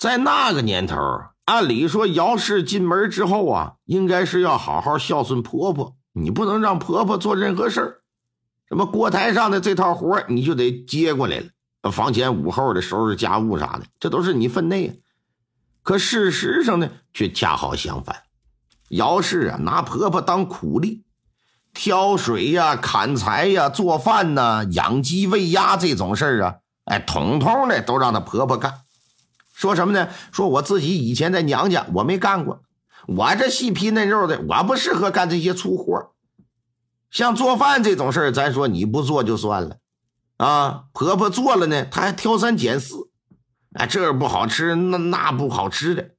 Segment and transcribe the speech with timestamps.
[0.00, 0.96] 在那个年头，
[1.44, 8.00] 按理说姚氏进门之后啊，应该是要好好孝顺婆婆，你不能让婆婆做任何事儿。
[8.66, 11.44] 什么锅台上的这套活你就得接过来
[11.82, 15.02] 了，房前屋后的收拾家务啥的，这都是你分内。
[15.82, 18.22] 可事实上呢，却恰好相反。
[18.88, 21.04] 姚氏啊，拿婆婆当苦力，
[21.74, 26.54] 挑水呀、砍柴呀、做饭呐、养鸡喂鸭这种事儿啊，
[26.86, 28.80] 哎，统统的都让她婆婆干。
[29.60, 30.08] 说什么呢？
[30.32, 32.62] 说我自己以前在娘家我没干过，
[33.06, 36.14] 我这细皮嫩肉的，我不适合干这些粗活。
[37.10, 39.76] 像做饭这种事儿，咱说你不做就算了，
[40.38, 43.10] 啊，婆婆做了呢，她还挑三拣四，
[43.74, 46.12] 哎，这不好吃，那那不好吃的，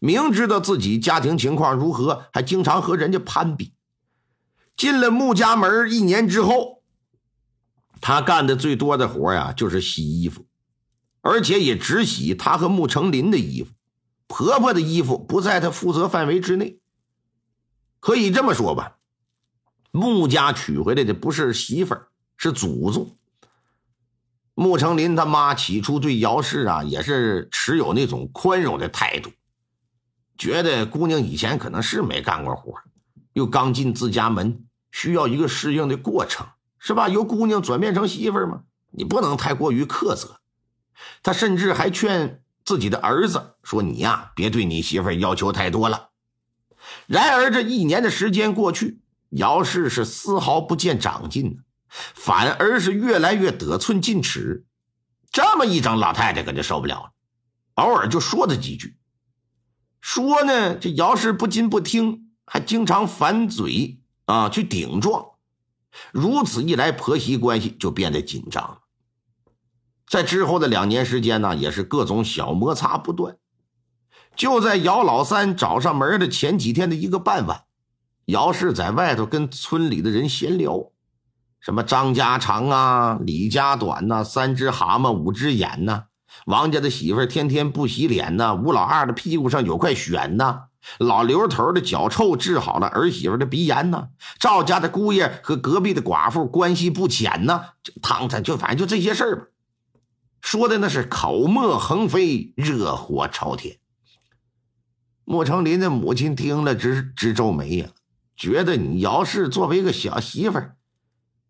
[0.00, 3.72] 明知道自己家庭情况如何，还经常和人家攀比。
[4.76, 6.82] 进了穆家门一年之后，
[8.00, 10.44] 她干的最多的活呀，就是洗衣服，
[11.24, 13.72] 而且也只洗她和穆成林的衣服，
[14.26, 16.78] 婆婆的衣服不在她负责范围之内。
[17.98, 18.98] 可以这么说吧。
[19.90, 23.16] 穆家娶回来的不是媳妇儿，是祖宗。
[24.54, 29.30] 穆成林他妈起初对姚氏啊也是持有那种宽容的态度，
[30.36, 32.74] 觉得姑娘以前可能是没干过活，
[33.32, 36.46] 又刚进自家门，需要一个适应的过程，
[36.78, 37.08] 是吧？
[37.08, 40.38] 由姑娘转变成媳妇儿嘛，你不能太过于苛责。
[41.22, 46.10] 他甚至还劝自己的儿子说：“你呀，别对你媳妇儿要求太多了。”
[47.06, 49.00] 然而这一年的时间过去。
[49.30, 54.64] 姚氏是丝毫不见长进反而是越来越得寸进尺。
[55.32, 57.10] 这么一整，老太太可就受不了了，
[57.82, 58.96] 偶尔就说他几句。
[60.00, 65.30] 说呢，这姚氏不仅不听，还经常反嘴啊，去顶撞。
[66.12, 68.82] 如此一来，婆媳关系就变得紧张了。
[70.08, 73.36] 在之后的两年时间呢，也是各种小摩擦不断。
[74.36, 77.62] 就在姚老三找上门的前几天的一个傍晚。
[78.26, 80.90] 姚氏在外头跟村里的人闲聊，
[81.60, 86.04] 什么张家长啊，李家短呐，三只蛤蟆五只眼呐，
[86.46, 90.62] 王家的媳妇天天不洗脸呐，吴老二的屁股上有块癣呐，
[90.98, 99.46] 老刘头的脚臭治好了儿媳妇的鼻炎呐，赵家的姑爷和隔壁的寡妇关系不浅呐，就汤他就反正就这些事儿吧，
[100.44, 103.78] 说的那是口沫横飞，热火朝天。
[105.24, 107.88] 莫成林的母亲听了直直皱眉呀。
[108.36, 110.76] 觉得你姚氏作为一个小媳妇儿，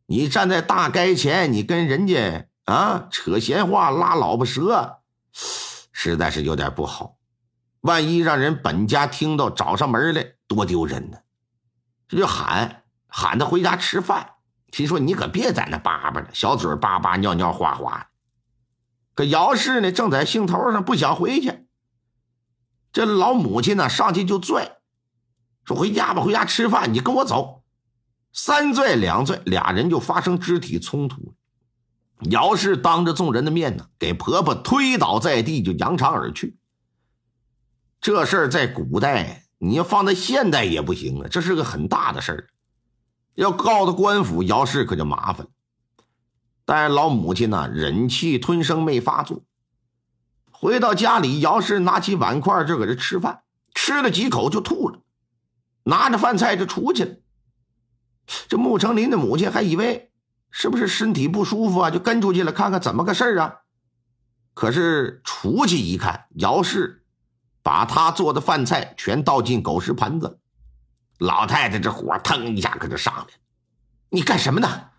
[0.06, 5.00] 你站在大街前，你跟人家啊扯闲话、拉老婆舌，
[5.92, 7.16] 实在是有点不好。
[7.80, 11.18] 万一让人本家听到找上门来，多丢人呢！
[12.06, 14.34] 这就喊喊他回家吃饭。
[14.70, 18.06] 听说你可别在那叭叭的，小嘴叭叭、尿尿哗哗的。
[19.14, 21.66] 可姚氏呢，正在兴头上，不想回去。
[22.92, 24.78] 这老母亲呢，上去就拽。
[25.64, 26.92] 说回家吧，回家吃饭。
[26.92, 27.62] 你跟我走，
[28.32, 31.34] 三拽两拽，俩人就发生肢体冲突。
[32.30, 36.58] 姚氏当着众人的面呢，给婆婆推倒在地，就扬长而去。
[38.00, 42.48] 这事儿在古代，你要放在现代也不行啊，这是个很大的事儿，
[43.34, 45.50] 要告到官府，姚氏可就麻烦了。
[46.66, 49.42] 但老母亲呢，忍气吞声没发作。
[50.50, 53.42] 回到家里，姚氏拿起碗筷就搁这吃饭，
[53.74, 55.00] 吃了几口就吐了。
[55.82, 57.16] 拿着饭菜就出去了。
[58.48, 60.10] 这穆成林的母亲还以为
[60.50, 63.56] 是不是身体不舒服啊，就跟出去了看看怎么个事儿啊。
[64.54, 67.04] 可是出去一看，姚氏
[67.62, 70.38] 把他做的饭菜全倒进狗食盆子。
[71.18, 73.28] 老太太这火腾一下可就上来了。
[74.08, 74.90] 你干什么呢？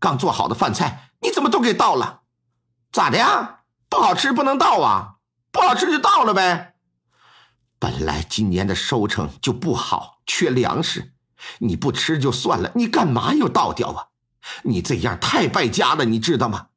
[0.00, 2.22] 刚做好的饭菜你怎么都给倒了？
[2.92, 3.60] 咋的呀？
[3.88, 5.16] 不好吃不能倒啊？
[5.50, 6.74] 不好吃就倒了呗。
[7.78, 11.14] 本来今年的收成就不好，缺粮食，
[11.58, 14.08] 你不吃就算了，你干嘛又倒掉啊？
[14.62, 16.68] 你这样太败家了，你知道吗？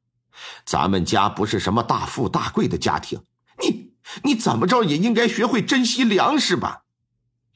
[0.64, 3.24] 咱们家不是什么大富大贵的家庭，
[3.62, 6.82] 你你怎么着也应该学会珍惜粮食吧？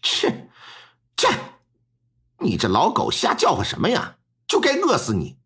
[0.00, 0.48] 切，
[1.16, 1.28] 切，
[2.38, 4.16] 你这老狗瞎叫唤什么呀？
[4.46, 5.39] 就该饿死你！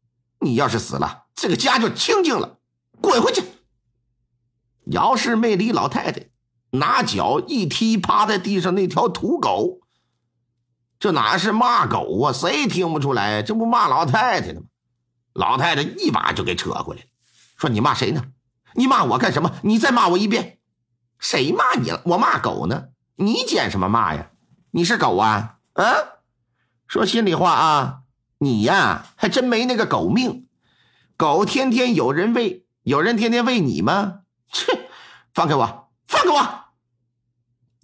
[0.45, 2.59] 你要是死了，这个家就清静了。
[3.01, 3.43] 滚回去！
[4.87, 6.27] 姚氏没理老太太。
[6.73, 9.79] 拿脚一踢趴在地上那条土狗，
[10.99, 12.33] 这哪是骂狗啊？
[12.33, 13.43] 谁听不出来？
[13.43, 14.67] 这不骂老太太呢吗？
[15.33, 17.07] 老太太一把就给扯过来，
[17.57, 18.25] 说：“你骂谁呢？
[18.75, 19.53] 你骂我干什么？
[19.63, 20.59] 你再骂我一遍。
[21.21, 22.03] 谁骂你了？
[22.07, 22.89] 我骂狗呢？
[23.17, 24.31] 你捡什么骂呀？
[24.73, 25.59] 你是狗啊？
[25.75, 25.85] 啊？
[26.89, 28.03] 说心里话啊，
[28.39, 30.47] 你呀还真没那个狗命。
[31.17, 34.21] 狗天天有人喂，有人天天喂你吗？
[34.53, 34.89] 切，
[35.33, 36.65] 放开我！”放开我！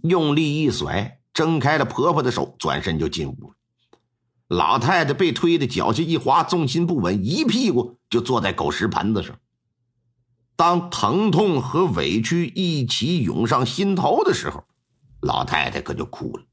[0.02, 3.54] 用力一甩，挣开了婆婆的手，转身就进屋了。
[4.48, 9.38] 老太太被推的脚下一滑，重心不稳，一屁股就坐在狗食盆子上。
[10.56, 14.64] 当疼痛和委屈一起涌上心头的时候，
[15.20, 16.44] 老太太可就哭了。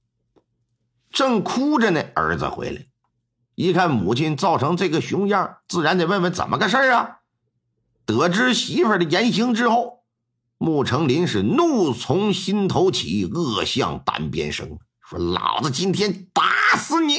[1.10, 2.87] 正哭着呢，儿子回来，
[3.58, 7.22] 一看母亲造成这个熊样，自然得问问怎么个事啊。
[8.06, 10.04] 得知媳妇的言行之后，
[10.60, 16.44] 穆成林是怒从心头起，恶向胆边生，说：“老子今天打
[16.78, 17.16] 死你！”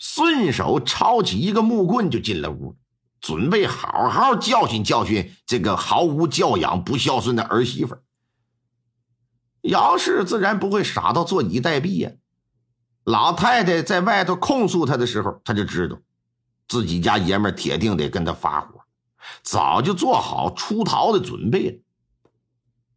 [0.00, 2.74] 顺手抄起一个木棍就进了屋。
[3.20, 7.98] 准备好好教训教训这个毫无教养、不孝顺的儿媳妇。
[9.60, 12.12] 姚氏自然不会傻到坐以待毙呀。
[13.04, 15.98] 老太太在外头控诉他的时候，他就知道
[16.68, 18.80] 自己家爷们铁定得跟他发火，
[19.42, 21.78] 早就做好出逃的准备了。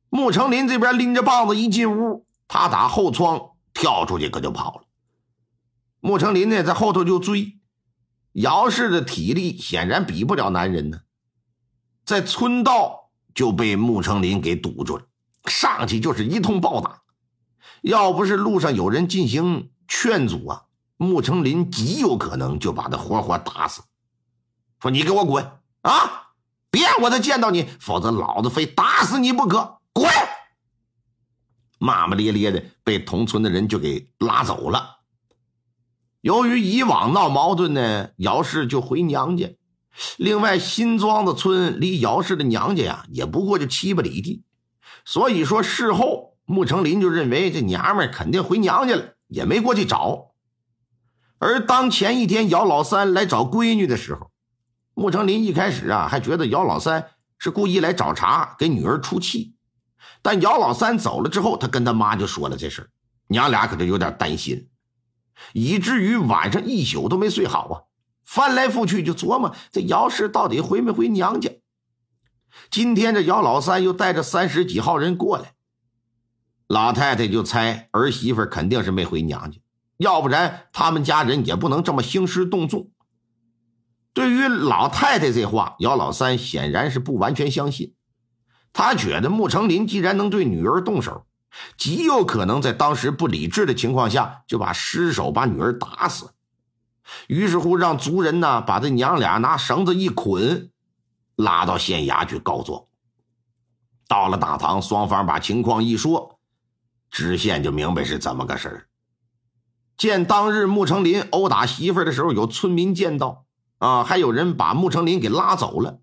[0.10, 4.84] 穆成林这边拎着棒子一进屋，他打后窗跳出去，可就跑了。
[6.00, 7.60] 穆成林呢，在后头就追。
[8.34, 11.02] 姚氏的体力显然比不了男人呢，
[12.04, 15.06] 在村道就被穆成林给堵住了，
[15.46, 17.02] 上去就是一通暴打。
[17.82, 20.64] 要不是路上有人进行劝阻啊，
[20.98, 23.82] 穆成林极有可能就把他活活打死。
[24.82, 25.44] 说你给我滚
[25.82, 26.20] 啊！
[26.70, 29.78] 别让我再见到你，否则老子非打死你不可！
[29.94, 30.10] 滚！
[31.78, 35.02] 骂骂咧咧的，被同村的人就给拉走了。
[36.22, 39.56] 由于以往闹矛盾呢，姚氏就回娘家。
[40.18, 44.44] 另外，新庄子村离姚氏的娘家呀，也不过就七八里地。
[45.06, 50.34] 所以说，事后穆成林就认为这娘们肯定回娘家了，也没过去找。
[51.40, 54.32] 而当前一天姚老三来找闺女的时候，
[54.94, 57.10] 穆成林一开始啊还觉得姚老三
[57.40, 59.56] 是故意来找茬，给女儿出气。
[60.22, 62.90] 但姚老三走了之后，他跟他妈就说了这事
[63.28, 64.70] 娘俩可就有点担心。
[65.52, 67.76] 以至于晚上一宿都没睡好啊，
[68.24, 71.50] 翻来覆去就琢磨这姚氏到底回没回娘家。
[72.70, 75.53] 今天这姚老三又带着三十几号人过来，
[76.74, 79.60] 老太太就猜儿媳妇肯定是没回娘家，
[79.98, 82.90] 要不然他们家人也不能这么兴师动众。
[84.12, 87.94] 对于老太太这话，姚老三显然是不完全相信，
[88.74, 91.28] 他觉得穆成林既然能对女儿动手。
[91.78, 96.34] 极有可能在当时不理智的情况下，就把失手把女儿打死。
[97.28, 100.72] 于是乎，让族人呢把这娘俩拿绳子一捆，
[101.36, 102.86] 拉到县衙去告状。
[104.08, 106.33] 到了大堂，双方把情况一说，
[107.14, 108.88] 知县就明白是怎么个事儿。
[109.96, 113.46] 见当日穆成林殴打媳妇儿的时候，有村民见到，
[113.78, 116.00] 啊，还有人把穆成林给拉走了，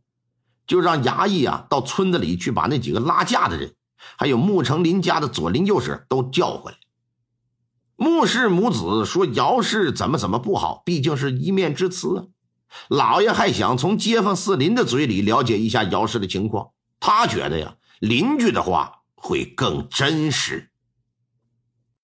[0.69, 3.75] 就让衙役啊到村子里去把那几个拉架的人。
[4.17, 6.79] 还有穆成林家的左邻右舍都叫回来。
[7.97, 12.25] 穆氏母子说：“姚氏怎么怎么不好，毕竟是一面之词啊。”
[12.89, 16.71] 老爷还想从街坊四邻的嘴里了解一下姚氏的情况，
[17.01, 20.70] 他觉得呀，邻居的话会更真实。